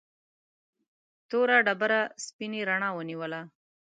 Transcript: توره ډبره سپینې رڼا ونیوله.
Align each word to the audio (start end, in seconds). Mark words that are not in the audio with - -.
توره 1.29 1.57
ډبره 1.65 1.99
سپینې 2.25 2.61
رڼا 2.69 2.89
ونیوله. 2.93 3.41